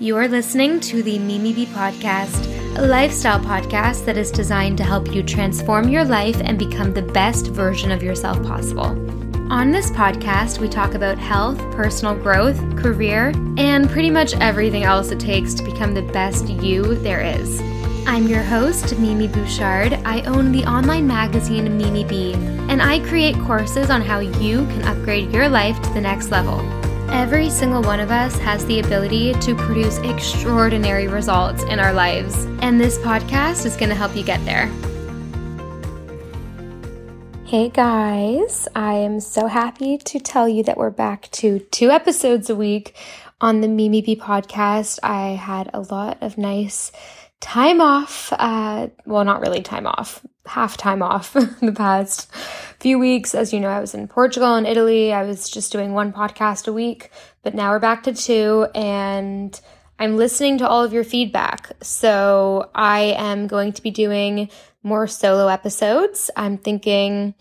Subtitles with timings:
[0.00, 2.46] You are listening to the Mimi B Podcast,
[2.78, 7.02] a lifestyle podcast that is designed to help you transform your life and become the
[7.02, 8.96] best version of yourself possible.
[9.52, 15.10] On this podcast, we talk about health, personal growth, career, and pretty much everything else
[15.10, 17.60] it takes to become the best you there is.
[18.06, 19.94] I'm your host, Mimi Bouchard.
[20.04, 22.34] I own the online magazine Mimi B,
[22.68, 26.60] and I create courses on how you can upgrade your life to the next level.
[27.10, 32.44] Every single one of us has the ability to produce extraordinary results in our lives,
[32.60, 34.66] and this podcast is going to help you get there.
[37.44, 42.50] Hey guys, I am so happy to tell you that we're back to two episodes
[42.50, 42.94] a week
[43.40, 44.98] on the Mimi B podcast.
[45.02, 46.92] I had a lot of nice
[47.40, 48.32] time off.
[48.32, 52.32] Uh, well, not really time off, half time off the past
[52.80, 53.34] few weeks.
[53.34, 55.12] As you know, I was in Portugal and Italy.
[55.12, 57.10] I was just doing one podcast a week,
[57.42, 59.60] but now we're back to two and
[59.98, 61.72] I'm listening to all of your feedback.
[61.82, 64.48] So I am going to be doing
[64.82, 66.30] more solo episodes.
[66.36, 67.34] I'm thinking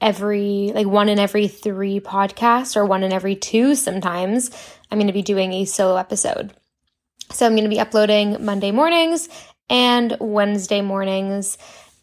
[0.00, 4.50] every, like one in every three podcasts or one in every two sometimes.
[4.90, 6.52] I'm going to be doing a solo episode.
[7.30, 9.28] So I'm going to be uploading Monday mornings
[9.68, 11.58] and Wednesday mornings.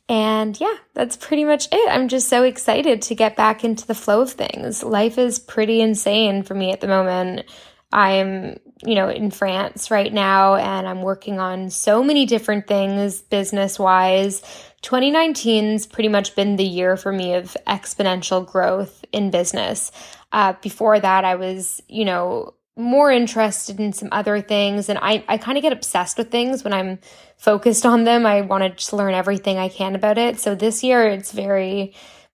[0.10, 1.90] And yeah, that's pretty much it.
[1.90, 4.84] I'm just so excited to get back into the flow of things.
[4.84, 7.50] Life is pretty insane for me at the moment.
[7.94, 13.22] I'm, you know, in France right now and I'm working on so many different things
[13.22, 14.42] business wise.
[14.82, 19.92] 2019's pretty much been the year for me of exponential growth in business.
[20.32, 24.90] Uh, before that, I was, you know, more interested in some other things.
[24.90, 27.00] And I, I kind of get obsessed with things when I'm
[27.38, 28.26] focused on them.
[28.26, 30.40] I want to just learn everything I can about it.
[30.40, 31.94] So this year it's very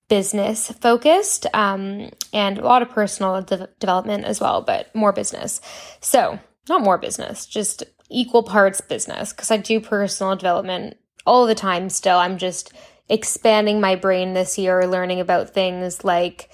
[0.10, 5.60] business focused um, and a lot of personal de- development as well, but more business.
[6.00, 11.56] So, not more business, just equal parts business because I do personal development all the
[11.56, 12.18] time still.
[12.18, 12.74] I'm just
[13.10, 16.50] expanding my brain this year, learning about things like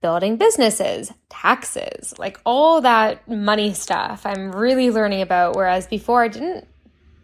[0.00, 5.56] building businesses, taxes, like all that money stuff I'm really learning about.
[5.56, 6.66] Whereas before I didn't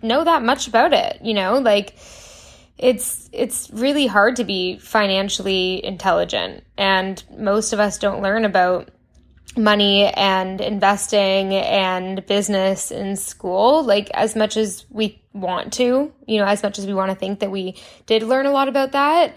[0.02, 1.96] know that much about it, you know, like
[2.78, 8.90] it's it's really hard to be financially intelligent and most of us don't learn about
[9.56, 16.38] money and investing and business in school like as much as we want to you
[16.38, 18.92] know as much as we want to think that we did learn a lot about
[18.92, 19.34] that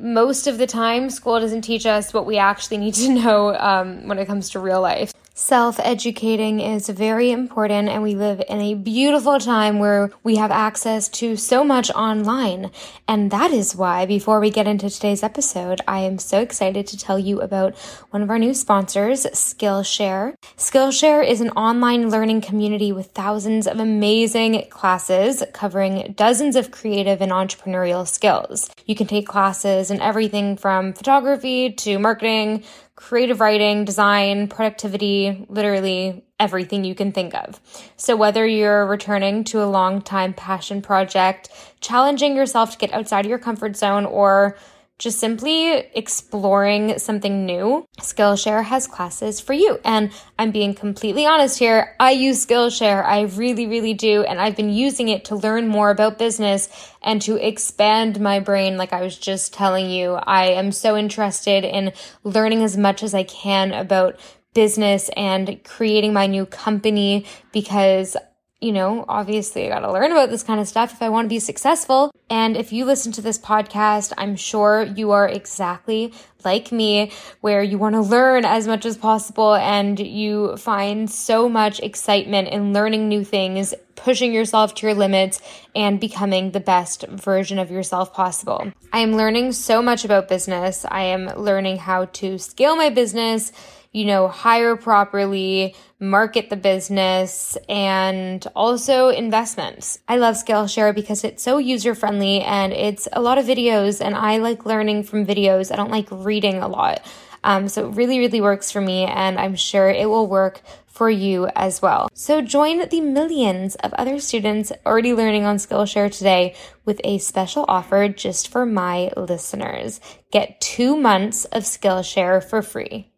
[0.00, 4.08] most of the time, school doesn't teach us what we actually need to know um,
[4.08, 5.12] when it comes to real life.
[5.42, 10.50] Self educating is very important, and we live in a beautiful time where we have
[10.50, 12.70] access to so much online.
[13.08, 16.98] And that is why, before we get into today's episode, I am so excited to
[16.98, 17.74] tell you about
[18.10, 20.34] one of our new sponsors, Skillshare.
[20.58, 27.22] Skillshare is an online learning community with thousands of amazing classes covering dozens of creative
[27.22, 28.70] and entrepreneurial skills.
[28.84, 32.62] You can take classes in everything from photography to marketing
[33.00, 37.60] creative writing, design, productivity, literally everything you can think of.
[37.96, 43.24] So, whether you're returning to a long time passion project, challenging yourself to get outside
[43.24, 44.56] of your comfort zone, or
[45.00, 49.80] just simply exploring something new, Skillshare has classes for you.
[49.82, 51.96] And I'm being completely honest here.
[51.98, 53.02] I use Skillshare.
[53.02, 54.22] I really, really do.
[54.22, 56.68] And I've been using it to learn more about business
[57.02, 58.76] and to expand my brain.
[58.76, 61.92] Like I was just telling you, I am so interested in
[62.22, 64.20] learning as much as I can about
[64.54, 68.16] business and creating my new company because
[68.60, 71.24] you know, obviously I got to learn about this kind of stuff if I want
[71.24, 72.12] to be successful.
[72.28, 76.12] And if you listen to this podcast, I'm sure you are exactly
[76.44, 81.48] like me, where you want to learn as much as possible and you find so
[81.48, 85.40] much excitement in learning new things, pushing yourself to your limits,
[85.74, 88.72] and becoming the best version of yourself possible.
[88.92, 90.86] I am learning so much about business.
[90.88, 93.52] I am learning how to scale my business
[93.92, 99.98] you know, hire properly, market the business, and also investments.
[100.06, 104.14] I love Skillshare because it's so user friendly and it's a lot of videos, and
[104.14, 105.72] I like learning from videos.
[105.72, 107.04] I don't like reading a lot.
[107.42, 111.08] Um, so it really, really works for me, and I'm sure it will work for
[111.08, 112.10] you as well.
[112.12, 116.54] So join the millions of other students already learning on Skillshare today
[116.84, 120.00] with a special offer just for my listeners.
[120.30, 123.09] Get two months of Skillshare for free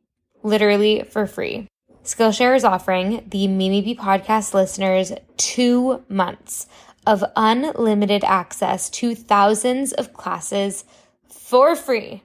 [0.43, 1.69] literally for free.
[2.05, 6.67] Skillshare is offering the Mimi B podcast listeners two months
[7.06, 10.85] of unlimited access to thousands of classes
[11.29, 12.23] for free.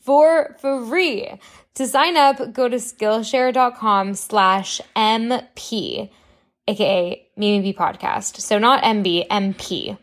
[0.00, 1.28] For free.
[1.74, 6.10] To sign up, go to Skillshare.com slash MP.
[6.66, 8.40] aka Mimi B Podcast.
[8.40, 9.98] So not MB, MP.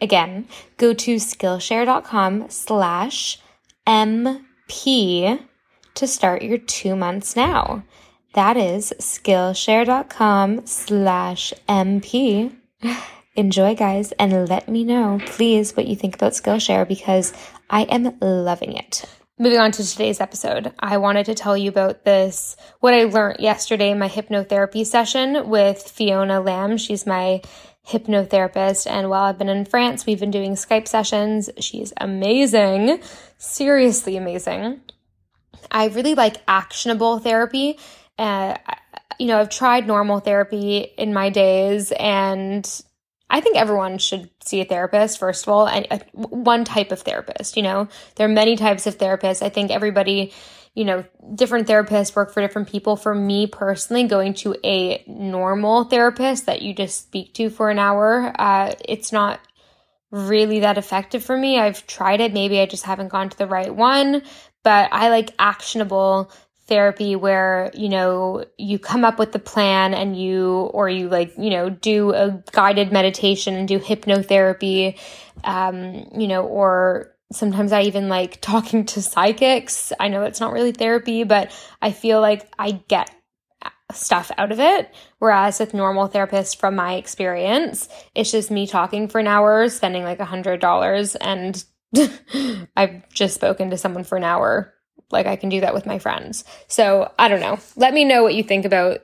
[0.00, 0.46] Again,
[0.76, 3.38] go to Skillshare.com slash
[3.86, 5.40] MP
[6.00, 7.84] to start your two months now.
[8.32, 12.56] That is Skillshare.com slash MP.
[13.36, 17.34] Enjoy, guys, and let me know, please, what you think about Skillshare because
[17.68, 19.04] I am loving it.
[19.38, 23.40] Moving on to today's episode, I wanted to tell you about this, what I learned
[23.40, 26.78] yesterday in my hypnotherapy session with Fiona Lamb.
[26.78, 27.42] She's my
[27.86, 28.86] hypnotherapist.
[28.90, 31.50] And while I've been in France, we've been doing Skype sessions.
[31.58, 33.00] She's amazing,
[33.36, 34.80] seriously amazing.
[35.70, 37.78] I really like actionable therapy.
[38.18, 38.56] Uh,
[39.18, 42.68] you know, I've tried normal therapy in my days and
[43.30, 47.00] I think everyone should see a therapist, first of all, and uh, one type of
[47.00, 47.56] therapist.
[47.56, 49.40] You know, there are many types of therapists.
[49.40, 50.32] I think everybody,
[50.74, 51.04] you know,
[51.36, 52.96] different therapists work for different people.
[52.96, 57.78] For me personally, going to a normal therapist that you just speak to for an
[57.78, 59.38] hour, uh, it's not
[60.10, 61.58] really that effective for me.
[61.58, 62.32] I've tried it.
[62.32, 64.22] Maybe I just haven't gone to the right one,
[64.62, 66.30] but I like actionable
[66.70, 71.34] therapy where you know you come up with the plan and you or you like
[71.36, 74.96] you know do a guided meditation and do hypnotherapy
[75.42, 79.92] um you know or sometimes i even like talking to psychics.
[79.98, 81.50] I know it's not really therapy but
[81.82, 83.10] i feel like i get
[83.92, 84.94] stuff out of it.
[85.18, 90.04] Whereas with normal therapists from my experience it's just me talking for an hour spending
[90.04, 91.64] like a hundred dollars and
[92.76, 94.74] i've just spoken to someone for an hour
[95.10, 96.44] like I can do that with my friends.
[96.68, 97.58] So I don't know.
[97.76, 99.02] Let me know what you think about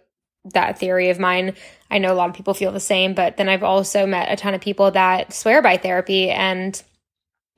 [0.53, 1.55] that theory of mine.
[1.91, 4.37] I know a lot of people feel the same, but then I've also met a
[4.37, 6.81] ton of people that swear by therapy and,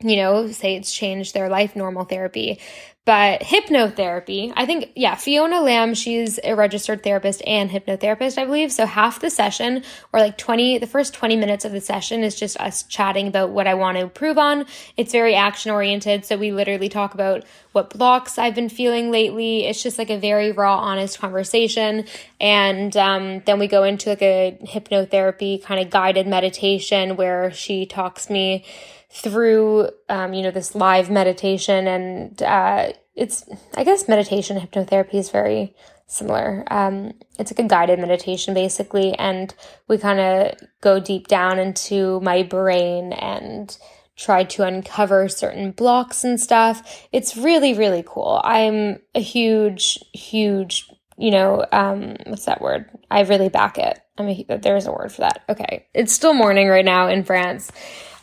[0.05, 2.61] you know, say it's changed their life, normal therapy.
[3.05, 8.71] But hypnotherapy, I think, yeah, Fiona Lamb, she's a registered therapist and hypnotherapist, I believe.
[8.71, 12.39] So half the session, or like 20, the first 20 minutes of the session is
[12.39, 14.67] just us chatting about what I want to improve on.
[14.99, 16.27] It's very action oriented.
[16.27, 19.65] So we literally talk about what blocks I've been feeling lately.
[19.65, 22.05] It's just like a very raw, honest conversation.
[22.41, 27.87] And um, then we go into like a hypnotherapy kind of guided meditation where she
[27.87, 28.67] talks me
[29.11, 31.87] through, um, you know, this live meditation.
[31.87, 35.75] And uh, it's, I guess, meditation hypnotherapy is very
[36.07, 36.65] similar.
[36.71, 39.15] Um, it's like a guided meditation, basically.
[39.15, 39.55] And
[39.87, 43.77] we kind of go deep down into my brain and
[44.17, 47.07] try to uncover certain blocks and stuff.
[47.13, 48.41] It's really, really cool.
[48.43, 52.91] I'm a huge, huge, you know, um, what's that word?
[53.11, 53.99] I really back it.
[54.19, 55.45] i mean there's a word for that.
[55.49, 55.87] Okay.
[55.95, 57.71] It's still morning right now in France.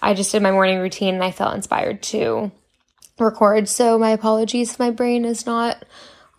[0.06, 2.52] I just did my morning routine and I felt inspired to
[3.18, 3.68] record.
[3.68, 5.84] So my apologies my brain is not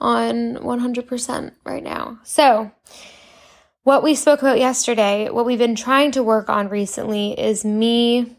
[0.01, 2.21] on 100% right now.
[2.23, 2.71] So,
[3.83, 8.37] what we spoke about yesterday, what we've been trying to work on recently is me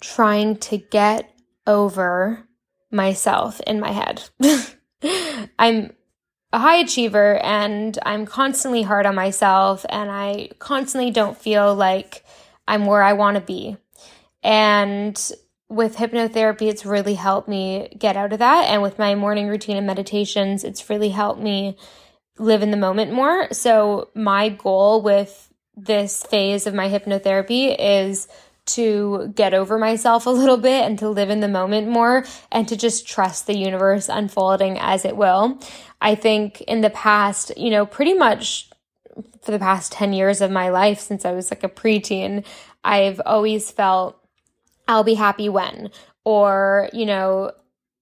[0.00, 1.30] trying to get
[1.66, 2.46] over
[2.90, 4.22] myself in my head.
[5.58, 5.92] I'm
[6.54, 12.23] a high achiever and I'm constantly hard on myself and I constantly don't feel like
[12.66, 13.76] I'm where I want to be.
[14.42, 15.18] And
[15.68, 18.66] with hypnotherapy, it's really helped me get out of that.
[18.70, 21.76] And with my morning routine and meditations, it's really helped me
[22.38, 23.48] live in the moment more.
[23.52, 28.28] So, my goal with this phase of my hypnotherapy is
[28.66, 32.66] to get over myself a little bit and to live in the moment more and
[32.68, 35.58] to just trust the universe unfolding as it will.
[36.00, 38.70] I think in the past, you know, pretty much
[39.42, 42.44] for the past 10 years of my life since I was like a preteen,
[42.82, 44.18] I've always felt
[44.86, 45.90] I'll be happy when,
[46.24, 47.52] or, you know,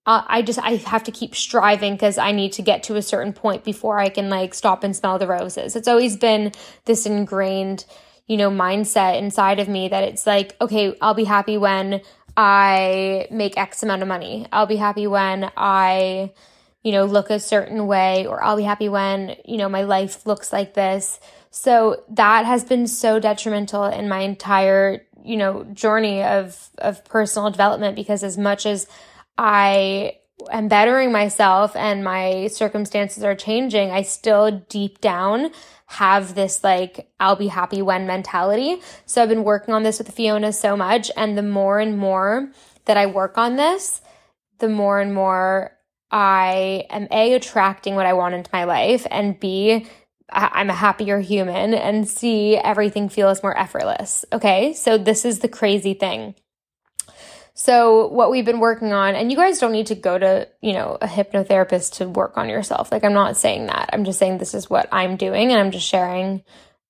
[0.05, 3.03] uh, I just, I have to keep striving because I need to get to a
[3.03, 5.77] certain point before I can like stop and smell the roses.
[5.77, 6.53] It's always been
[6.87, 7.85] this ingrained,
[8.27, 12.01] you know, mindset inside of me that it's like, okay, I'll be happy when
[12.37, 14.47] I make X amount of money.
[14.51, 16.33] I'll be happy when I,
[16.83, 20.27] you know, look a certain way, or I'll be happy when, you know, my life
[20.27, 21.21] looks like this.
[21.51, 27.51] So that has been so detrimental in my entire, you know, journey of, of personal
[27.51, 28.87] development because as much as
[29.39, 30.19] I
[30.51, 35.51] am bettering myself and my circumstances are changing, I still deep down
[35.87, 38.81] have this like, I'll be happy when mentality.
[39.05, 41.11] So I've been working on this with Fiona so much.
[41.17, 42.51] And the more and more
[42.87, 44.01] that I work on this,
[44.59, 45.73] the more and more
[46.13, 49.87] I am A, attracting what I want into my life, and B,
[50.31, 54.25] I'm a happier human, and C, everything feels more effortless.
[54.33, 56.35] Okay, so this is the crazy thing.
[57.55, 60.73] So, what we've been working on, and you guys don't need to go to, you
[60.73, 62.91] know, a hypnotherapist to work on yourself.
[62.91, 63.91] Like, I'm not saying that.
[63.93, 66.45] I'm just saying this is what I'm doing, and I'm just sharing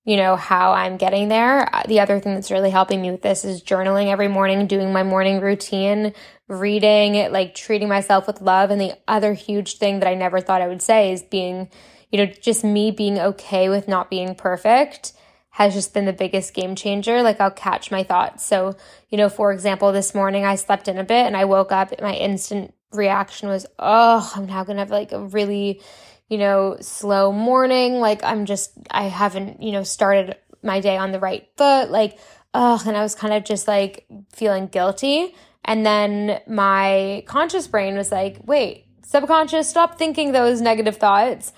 [0.05, 1.75] you know, how I'm getting there.
[1.75, 4.93] Uh, the other thing that's really helping me with this is journaling every morning, doing
[4.93, 6.13] my morning routine,
[6.49, 8.71] reading, like treating myself with love.
[8.71, 11.69] And the other huge thing that I never thought I would say is being,
[12.11, 15.13] you know, just me being okay with not being perfect
[15.51, 17.23] has just been the biggest game changer.
[17.23, 18.45] Like I'll catch my thoughts.
[18.45, 18.75] So,
[19.09, 21.93] you know, for example, this morning I slept in a bit and I woke up,
[22.01, 25.81] my instant reaction was, oh, I'm now gonna have like a really,
[26.29, 27.95] you know, slow morning.
[27.95, 31.91] Like I'm just, I haven't, you know, started my day on the right foot.
[31.91, 32.19] Like,
[32.55, 35.35] oh, and I was kind of just like feeling guilty.
[35.65, 41.53] And then my conscious brain was like, wait, subconscious, stop thinking those negative thoughts.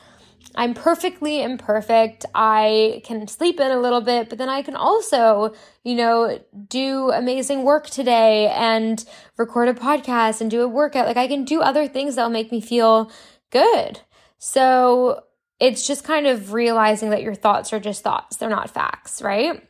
[0.56, 2.26] I'm perfectly imperfect.
[2.35, 7.11] I can sleep in a little bit, but then I can also, you know, do
[7.11, 9.04] amazing work today and
[9.37, 11.06] record a podcast and do a workout.
[11.06, 13.11] Like I can do other things that'll make me feel
[13.50, 14.00] good.
[14.47, 15.23] So
[15.59, 19.67] it's just kind of realizing that your thoughts are just thoughts, they're not facts, right?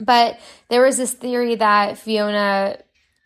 [0.00, 2.78] But there was this theory that Fiona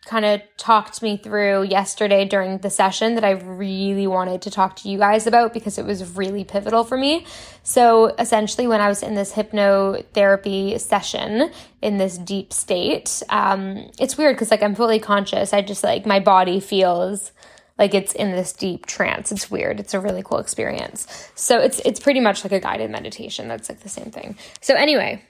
[0.05, 4.75] kind of talked me through yesterday during the session that I really wanted to talk
[4.77, 7.25] to you guys about because it was really pivotal for me.
[7.63, 14.15] So essentially, when I was in this hypnotherapy session in this deep state, um, it's
[14.15, 15.53] weird because like I'm fully conscious.
[15.53, 17.31] I just like my body feels
[17.77, 19.31] like it's in this deep trance.
[19.31, 19.79] It's weird.
[19.79, 21.29] It's a really cool experience.
[21.35, 23.47] So it's it's pretty much like a guided meditation.
[23.47, 24.37] That's like the same thing.
[24.61, 25.23] So anyway,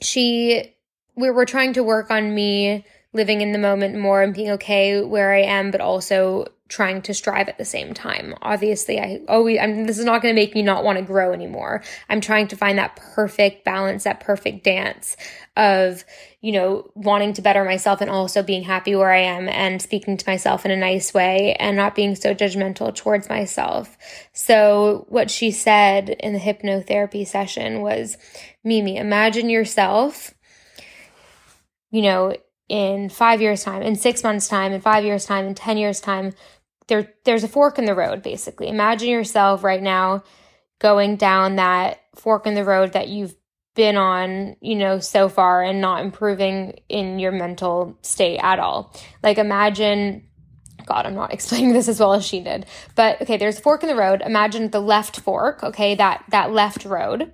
[0.00, 0.74] she
[1.16, 5.02] we were trying to work on me living in the moment more and being okay
[5.02, 8.32] where I am, but also trying to strive at the same time.
[8.40, 11.04] Obviously, I oh, always, I'm, this is not going to make me not want to
[11.04, 11.82] grow anymore.
[12.08, 15.16] I'm trying to find that perfect balance, that perfect dance
[15.56, 16.04] of,
[16.40, 20.16] you know, wanting to better myself and also being happy where I am and speaking
[20.16, 23.98] to myself in a nice way and not being so judgmental towards myself.
[24.32, 28.16] So what she said in the hypnotherapy session was,
[28.62, 30.32] Mimi, imagine yourself,
[31.90, 32.36] you know,
[32.68, 36.00] in five years' time, in six months' time, in five years' time, in 10 years'
[36.00, 36.32] time,
[36.90, 38.68] there, there's a fork in the road, basically.
[38.68, 40.24] Imagine yourself right now
[40.80, 43.34] going down that fork in the road that you've
[43.74, 48.94] been on, you know, so far and not improving in your mental state at all.
[49.22, 50.26] Like, imagine
[50.86, 52.66] God, I'm not explaining this as well as she did.
[52.96, 54.22] But okay, there's a fork in the road.
[54.24, 57.32] Imagine the left fork, okay, that that left road.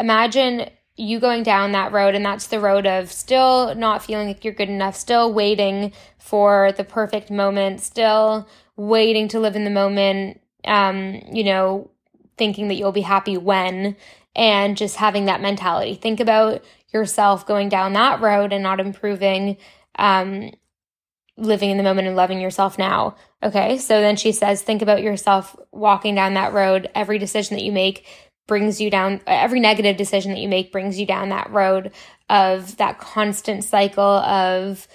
[0.00, 4.44] Imagine you going down that road and that's the road of still not feeling like
[4.44, 9.70] you're good enough, still waiting for the perfect moment, still waiting to live in the
[9.70, 11.90] moment, um, you know,
[12.36, 13.96] thinking that you'll be happy when
[14.34, 15.94] and just having that mentality.
[15.94, 19.56] Think about yourself going down that road and not improving
[19.98, 20.50] um,
[21.38, 23.16] living in the moment and loving yourself now.
[23.42, 23.78] Okay.
[23.78, 26.90] So then she says, think about yourself walking down that road.
[26.94, 28.06] Every decision that you make
[28.46, 31.90] brings you down every negative decision that you make brings you down that road
[32.30, 34.86] of that constant cycle of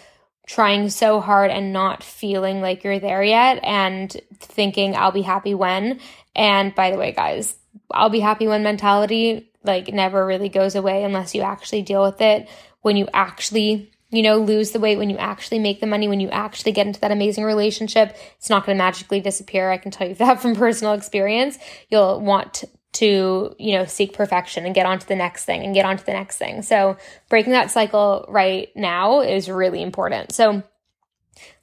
[0.48, 5.54] trying so hard and not feeling like you're there yet and thinking I'll be happy
[5.54, 6.00] when.
[6.36, 7.56] And by the way guys
[7.92, 12.22] I'll be happy when mentality like never really goes away unless you actually deal with
[12.22, 12.50] it.
[12.82, 16.20] When you actually you know lose the weight when you actually make the money when
[16.20, 19.72] you actually get into that amazing relationship it's not going to magically disappear.
[19.72, 21.58] I can tell you that from personal experience.
[21.90, 25.74] You'll want to, you know, seek perfection and get on to the next thing and
[25.74, 26.62] get on to the next thing.
[26.62, 26.98] So
[27.30, 30.34] breaking that cycle right now is really important.
[30.34, 30.64] So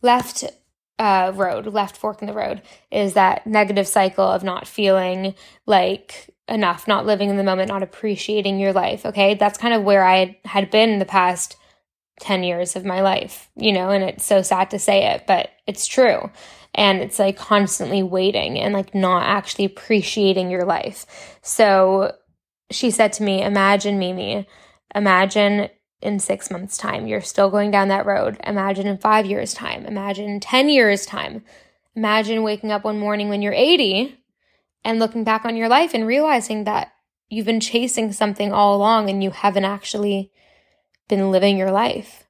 [0.00, 0.44] left
[0.98, 5.34] uh, road, left fork in the road is that negative cycle of not feeling
[5.66, 9.04] like enough, not living in the moment, not appreciating your life.
[9.04, 9.34] Okay.
[9.34, 11.56] That's kind of where I had been the past
[12.20, 15.50] 10 years of my life, you know, and it's so sad to say it, but
[15.66, 16.30] it's true
[16.78, 21.38] and it's like constantly waiting and like not actually appreciating your life.
[21.42, 22.14] So
[22.70, 24.46] she said to me, Imagine Mimi,
[24.94, 25.70] imagine
[26.00, 28.38] in six months' time, you're still going down that road.
[28.46, 29.86] Imagine in five years' time.
[29.86, 31.42] Imagine in 10 years' time.
[31.96, 34.16] Imagine waking up one morning when you're 80
[34.84, 36.92] and looking back on your life and realizing that
[37.28, 40.30] you've been chasing something all along and you haven't actually
[41.08, 42.27] been living your life.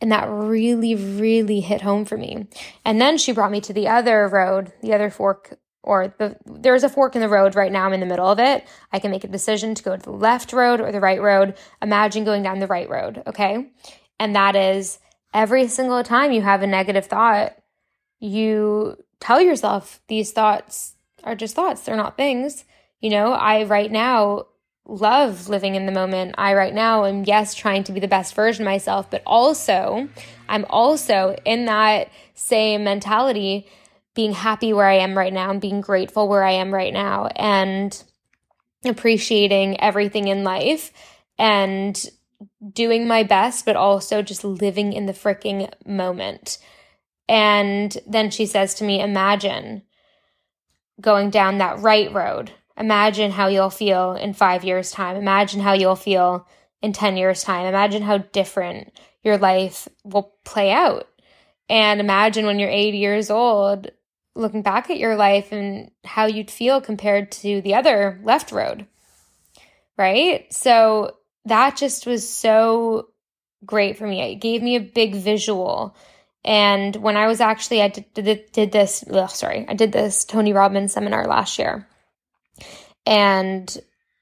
[0.00, 2.46] And that really, really hit home for me.
[2.84, 6.84] And then she brought me to the other road, the other fork, or the, there's
[6.84, 7.86] a fork in the road right now.
[7.86, 8.66] I'm in the middle of it.
[8.92, 11.54] I can make a decision to go to the left road or the right road.
[11.82, 13.22] Imagine going down the right road.
[13.26, 13.70] Okay.
[14.18, 14.98] And that is
[15.32, 17.56] every single time you have a negative thought,
[18.18, 21.82] you tell yourself these thoughts are just thoughts.
[21.82, 22.64] They're not things.
[23.00, 24.46] You know, I right now
[24.90, 26.34] love living in the moment.
[26.36, 30.08] I right now am yes trying to be the best version of myself, but also
[30.48, 33.68] I'm also in that same mentality
[34.14, 37.26] being happy where I am right now and being grateful where I am right now
[37.36, 38.02] and
[38.84, 40.92] appreciating everything in life
[41.38, 42.04] and
[42.72, 46.58] doing my best, but also just living in the freaking moment.
[47.28, 49.82] And then she says to me, Imagine
[51.00, 52.52] going down that right road.
[52.80, 55.16] Imagine how you'll feel in five years' time.
[55.16, 56.48] Imagine how you'll feel
[56.80, 57.66] in 10 years' time.
[57.66, 61.06] Imagine how different your life will play out.
[61.68, 63.90] And imagine when you're 80 years old,
[64.34, 68.86] looking back at your life and how you'd feel compared to the other left road.
[69.98, 70.50] Right?
[70.50, 73.10] So that just was so
[73.64, 74.22] great for me.
[74.22, 75.94] It gave me a big visual.
[76.46, 80.24] And when I was actually, I did, did, did this, ugh, sorry, I did this
[80.24, 81.86] Tony Robbins seminar last year.
[83.06, 83.76] And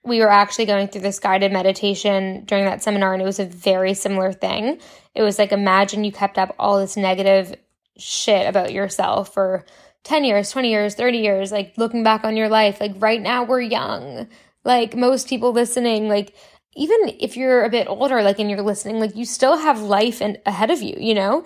[0.05, 3.45] we were actually going through this guided meditation during that seminar, and it was a
[3.45, 4.81] very similar thing.
[5.15, 7.55] It was like, imagine you kept up all this negative
[7.99, 9.65] shit about yourself for
[10.05, 12.81] 10 years, 20 years, 30 years, like looking back on your life.
[12.81, 14.29] Like right now, we're young.
[14.65, 16.35] Like most people listening, like
[16.75, 20.23] even if you're a bit older, like and you're listening, like you still have life
[20.23, 21.45] and ahead of you, you know?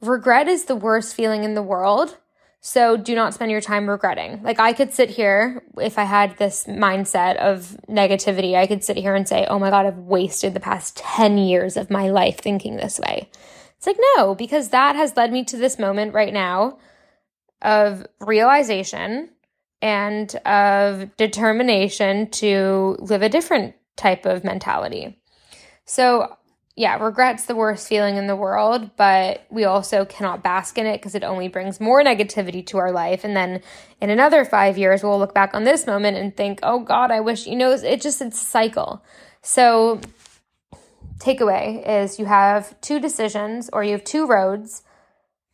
[0.00, 2.18] Regret is the worst feeling in the world.
[2.66, 4.42] So do not spend your time regretting.
[4.42, 8.96] Like I could sit here if I had this mindset of negativity, I could sit
[8.96, 12.38] here and say, "Oh my god, I've wasted the past 10 years of my life
[12.38, 13.28] thinking this way."
[13.76, 16.78] It's like, "No, because that has led me to this moment right now
[17.60, 19.28] of realization
[19.82, 25.20] and of determination to live a different type of mentality."
[25.84, 26.34] So
[26.76, 30.98] yeah, regret's the worst feeling in the world, but we also cannot bask in it
[30.98, 33.22] because it only brings more negativity to our life.
[33.22, 33.62] And then
[34.00, 37.20] in another five years, we'll look back on this moment and think, oh God, I
[37.20, 39.04] wish, you know, it just, it's a cycle.
[39.40, 40.00] So,
[41.18, 44.82] takeaway is you have two decisions or you have two roads,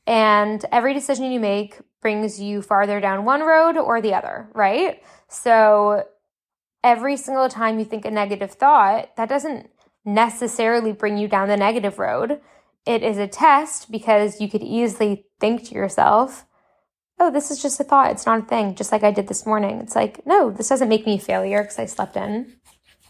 [0.07, 5.03] and every decision you make brings you farther down one road or the other, right?
[5.29, 6.07] So,
[6.83, 9.69] every single time you think a negative thought, that doesn't
[10.15, 12.41] necessarily bring you down the negative road.
[12.87, 16.47] It is a test because you could easily think to yourself,
[17.19, 18.11] oh, this is just a thought.
[18.11, 18.75] It's not a thing.
[18.75, 19.79] Just like I did this morning.
[19.81, 22.55] It's like, no, this doesn't make me a failure because I slept in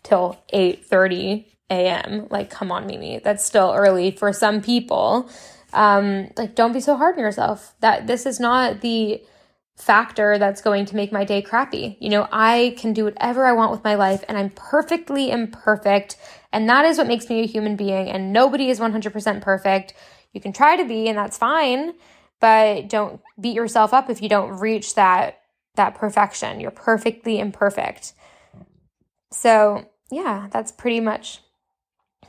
[0.03, 2.27] till 8.30 a.m.
[2.31, 3.21] Like, come on, Mimi.
[3.23, 5.31] That's still early for some people.
[5.73, 7.75] Um, like, don't be so hard on yourself.
[7.81, 9.23] That this is not the
[9.81, 11.97] factor that's going to make my day crappy.
[12.01, 16.17] You know, I can do whatever I want with my life and I'm perfectly imperfect.
[16.53, 18.09] And that is what makes me a human being.
[18.09, 19.95] And nobody is 100% perfect.
[20.33, 21.95] You can try to be, and that's fine,
[22.41, 25.37] but don't beat yourself up if you don't reach that
[25.77, 26.61] that perfection.
[26.61, 28.13] You're perfectly imperfect.
[29.31, 31.41] So, yeah, that's pretty much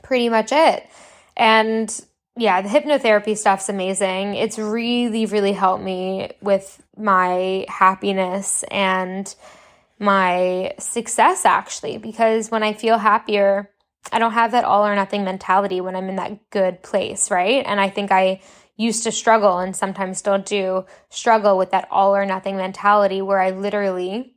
[0.02, 0.88] pretty much it.
[1.36, 2.00] And
[2.36, 4.34] yeah, the hypnotherapy stuff's amazing.
[4.34, 9.34] It's really, really helped me with my happiness and
[9.98, 13.70] my success, actually, because when I feel happier,
[14.10, 17.64] I don't have that all or nothing mentality when I'm in that good place, right?
[17.66, 18.40] And I think I
[18.76, 23.40] used to struggle and sometimes still do struggle with that all or nothing mentality where
[23.40, 24.34] I literally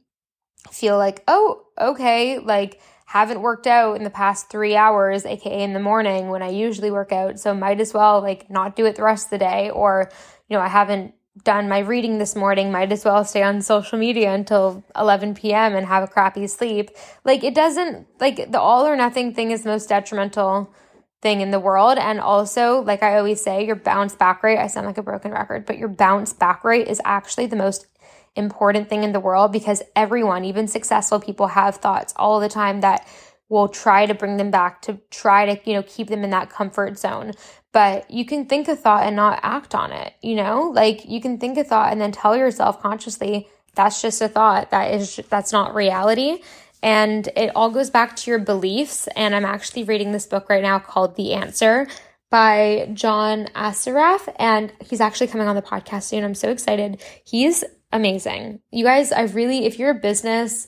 [0.69, 2.79] feel like, oh, okay, like,
[3.19, 6.91] haven't worked out in the past three hours, aka in the morning when I usually
[6.91, 7.39] work out.
[7.39, 9.69] So might as well like not do it the rest of the day.
[9.69, 10.11] Or,
[10.49, 11.13] you know, I haven't
[11.45, 15.75] done my reading this morning, might as well stay on social media until 11 p.m.
[15.75, 16.89] and have a crappy sleep.
[17.23, 20.73] Like it doesn't, like the all or nothing thing is the most detrimental
[21.21, 21.97] thing in the world.
[21.97, 25.31] And also, like I always say, your bounce back rate, I sound like a broken
[25.31, 27.87] record, but your bounce back rate is actually the most
[28.35, 32.81] important thing in the world because everyone, even successful people, have thoughts all the time
[32.81, 33.07] that
[33.49, 36.49] will try to bring them back to try to, you know, keep them in that
[36.49, 37.31] comfort zone.
[37.71, 40.71] But you can think a thought and not act on it, you know?
[40.73, 44.71] Like you can think a thought and then tell yourself consciously, that's just a thought.
[44.71, 46.41] That is that's not reality.
[46.81, 49.07] And it all goes back to your beliefs.
[49.15, 51.87] And I'm actually reading this book right now called The Answer
[52.29, 54.33] by John Assaraf.
[54.37, 56.23] And he's actually coming on the podcast soon.
[56.23, 57.01] I'm so excited.
[57.25, 57.63] He's
[57.95, 58.59] amazing.
[58.71, 60.67] You guys, I really, if you're a business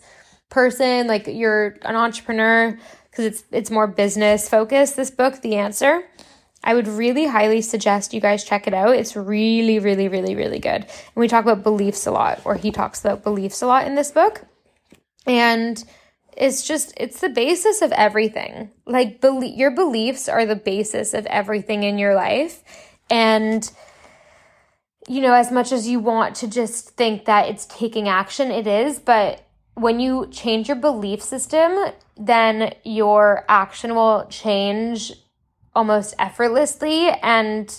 [0.50, 2.78] person, like you're an entrepreneur,
[3.10, 6.04] because it's it's more business focused, this book, The Answer,
[6.64, 8.96] I would really highly suggest you guys check it out.
[8.96, 10.84] It's really, really, really, really good.
[10.84, 13.96] And we talk about beliefs a lot, or he talks about beliefs a lot in
[13.96, 14.46] this book.
[15.26, 15.84] And
[16.36, 18.72] it's just it's the basis of everything.
[18.86, 22.64] Like be- your beliefs are the basis of everything in your life.
[23.10, 23.70] And
[25.08, 28.68] you know, as much as you want to just think that it's taking action, it
[28.68, 29.44] is, but
[29.76, 31.72] when you change your belief system,
[32.18, 35.14] then your action will change
[35.76, 37.10] almost effortlessly.
[37.10, 37.74] And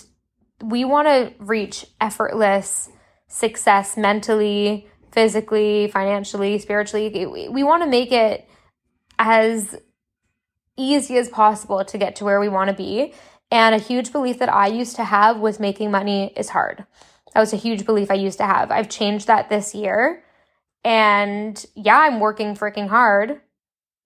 [0.61, 2.89] we want to reach effortless
[3.27, 7.47] success mentally, physically, financially, spiritually.
[7.51, 8.49] We want to make it
[9.19, 9.75] as
[10.77, 13.13] easy as possible to get to where we want to be.
[13.51, 16.85] And a huge belief that I used to have was making money is hard.
[17.33, 18.71] That was a huge belief I used to have.
[18.71, 20.23] I've changed that this year.
[20.83, 23.41] And yeah, I'm working freaking hard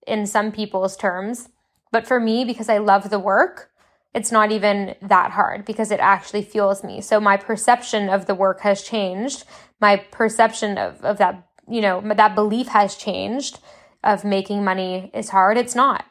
[0.06, 1.48] in some people's terms.
[1.92, 3.70] But for me, because I love the work,
[4.14, 7.00] it's not even that hard because it actually fuels me.
[7.00, 9.44] So my perception of the work has changed.
[9.80, 13.58] My perception of, of that, you know, that belief has changed
[14.02, 15.56] of making money is hard.
[15.56, 16.04] It's not.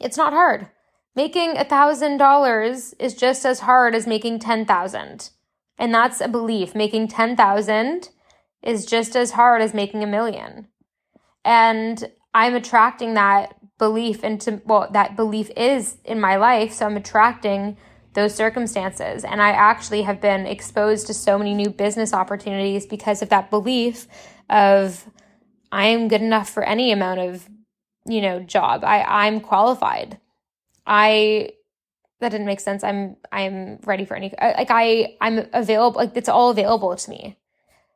[0.00, 0.68] It's not hard.
[1.14, 5.30] Making a thousand dollars is just as hard as making ten thousand.
[5.78, 6.74] And that's a belief.
[6.74, 8.10] Making ten thousand
[8.62, 10.68] is just as hard as making a million.
[11.44, 16.72] And I'm attracting that belief into well, that belief is in my life.
[16.72, 17.76] So I'm attracting
[18.14, 19.24] those circumstances.
[19.24, 23.50] And I actually have been exposed to so many new business opportunities because of that
[23.50, 24.08] belief
[24.48, 25.04] of
[25.70, 27.48] I am good enough for any amount of,
[28.06, 28.84] you know, job.
[28.84, 30.18] I, I'm qualified.
[30.86, 31.50] I
[32.20, 32.82] that didn't make sense.
[32.82, 37.10] I'm I'm ready for any uh, like I I'm available like it's all available to
[37.10, 37.38] me.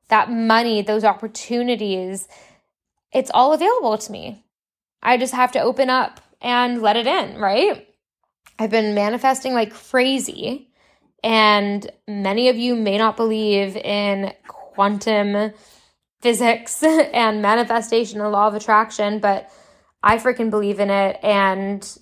[0.09, 2.29] That money, those opportunities,
[3.13, 4.45] it's all available to me.
[5.03, 7.87] I just have to open up and let it in, right?
[8.59, 10.71] I've been manifesting like crazy
[11.23, 15.53] and many of you may not believe in quantum
[16.21, 19.51] physics and manifestation, the law of attraction, but
[20.03, 21.99] I freaking believe in it and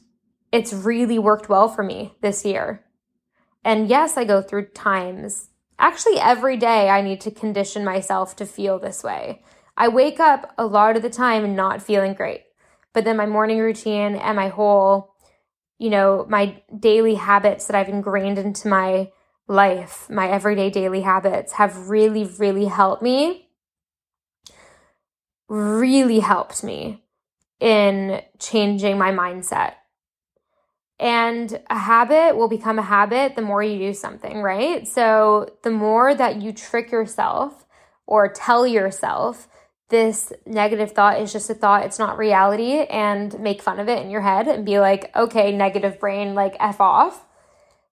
[0.52, 2.84] it's really worked well for me this year.
[3.64, 5.50] And yes, I go through times.
[5.78, 9.42] Actually, every day I need to condition myself to feel this way.
[9.76, 12.44] I wake up a lot of the time not feeling great.
[12.92, 15.14] But then my morning routine and my whole,
[15.78, 19.12] you know, my daily habits that I've ingrained into my
[19.46, 23.50] life, my everyday daily habits have really, really helped me.
[25.48, 27.04] Really helped me
[27.60, 29.74] in changing my mindset
[31.00, 34.86] and a habit will become a habit the more you do something, right?
[34.86, 37.66] So the more that you trick yourself
[38.06, 39.48] or tell yourself
[39.90, 44.02] this negative thought is just a thought, it's not reality, and make fun of it
[44.02, 47.24] in your head and be like, okay, negative brain, like F off.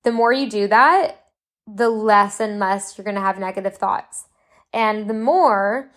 [0.04, 1.26] The more you do that,
[1.66, 4.26] the less and less you're gonna have negative thoughts.
[4.72, 5.90] And the more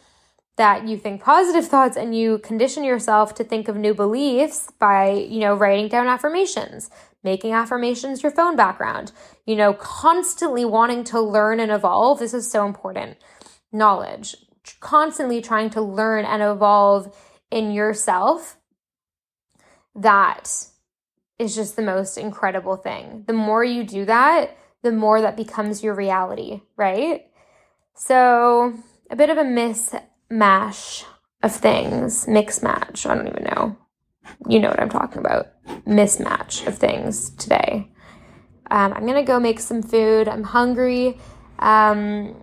[0.59, 5.09] that you think positive thoughts and you condition yourself to think of new beliefs by,
[5.09, 6.89] you know, writing down affirmations,
[7.23, 9.13] making affirmations your phone background,
[9.45, 12.19] you know, constantly wanting to learn and evolve.
[12.19, 13.15] This is so important.
[13.71, 14.35] Knowledge,
[14.81, 17.15] constantly trying to learn and evolve
[17.49, 18.57] in yourself.
[19.95, 20.51] That
[21.39, 23.23] is just the most incredible thing.
[23.27, 27.27] The more you do that, the more that becomes your reality, right?
[27.95, 28.73] So,
[29.09, 29.95] a bit of a miss
[30.29, 31.05] mash
[31.41, 33.05] of things, mix match.
[33.05, 33.77] I don't even know.
[34.47, 35.47] You know what I'm talking about.
[35.85, 37.91] Mismatch of things today.
[38.71, 40.27] Um, I'm gonna go make some food.
[40.27, 41.17] I'm hungry.
[41.57, 42.35] Um,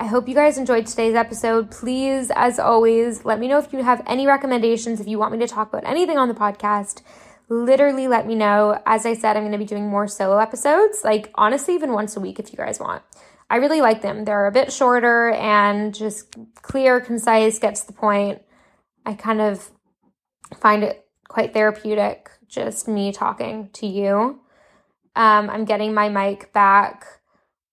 [0.00, 1.70] I hope you guys enjoyed today's episode.
[1.70, 5.38] Please, as always, let me know if you have any recommendations, if you want me
[5.40, 7.02] to talk about anything on the podcast.
[7.50, 8.80] Literally, let me know.
[8.86, 12.16] As I said, I'm going to be doing more solo episodes, like honestly, even once
[12.16, 13.02] a week if you guys want.
[13.50, 14.24] I really like them.
[14.24, 18.40] They're a bit shorter and just clear, concise, gets the point.
[19.04, 19.70] I kind of
[20.56, 24.40] find it quite therapeutic, just me talking to you.
[25.16, 27.04] Um, I'm getting my mic back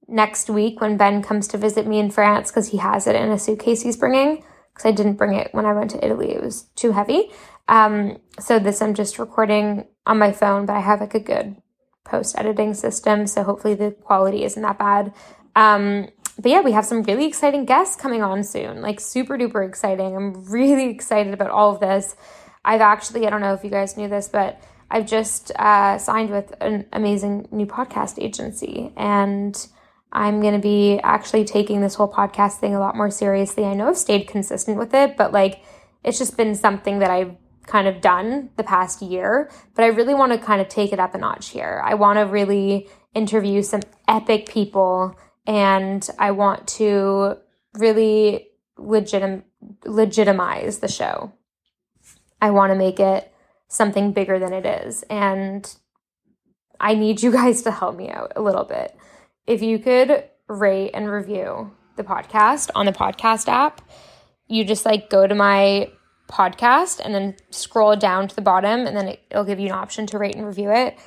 [0.07, 3.29] next week when Ben comes to visit me in France because he has it in
[3.29, 4.43] a suitcase he's bringing.
[4.73, 7.31] Because I didn't bring it when I went to Italy, it was too heavy.
[7.67, 11.57] Um, so this I'm just recording on my phone, but I have like a good
[12.05, 15.13] post editing system, so hopefully the quality isn't that bad.
[15.57, 19.67] Um, but yeah, we have some really exciting guests coming on soon, like super duper
[19.67, 20.15] exciting.
[20.15, 22.15] I'm really excited about all of this.
[22.63, 26.29] I've actually, I don't know if you guys knew this, but I've just uh, signed
[26.29, 28.93] with an amazing new podcast agency.
[28.95, 29.67] And
[30.11, 33.65] I'm going to be actually taking this whole podcast thing a lot more seriously.
[33.65, 35.63] I know I've stayed consistent with it, but like
[36.03, 39.49] it's just been something that I've kind of done the past year.
[39.73, 41.81] But I really want to kind of take it up a notch here.
[41.83, 45.17] I want to really interview some epic people
[45.47, 47.37] and I want to
[47.73, 49.43] really legitim-
[49.85, 51.31] legitimize the show.
[52.41, 53.33] I want to make it
[53.69, 55.03] something bigger than it is.
[55.09, 55.73] And
[56.79, 58.95] I need you guys to help me out a little bit.
[59.47, 63.81] If you could rate and review the podcast on the podcast app,
[64.47, 65.91] you just like go to my
[66.29, 70.05] podcast and then scroll down to the bottom and then it'll give you an option
[70.07, 70.97] to rate and review it.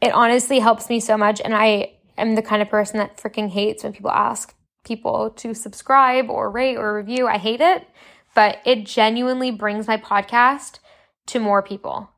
[0.00, 3.50] It honestly helps me so much and I am the kind of person that freaking
[3.50, 7.26] hates when people ask people to subscribe or rate or review.
[7.26, 7.86] I hate it,
[8.34, 10.78] but it genuinely brings my podcast
[11.26, 12.10] to more people.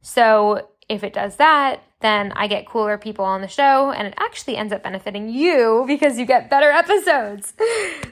[0.00, 4.14] So if it does that, then I get cooler people on the show and it
[4.18, 7.54] actually ends up benefiting you because you get better episodes.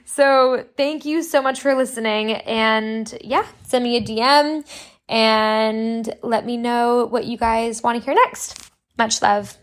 [0.05, 2.33] So thank you so much for listening.
[2.33, 4.67] And yeah, send me a DM
[5.09, 8.71] and let me know what you guys want to hear next.
[8.99, 9.57] Much love.